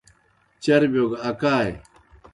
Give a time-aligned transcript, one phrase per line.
[0.63, 1.71] چربِیو گہ اکائے۔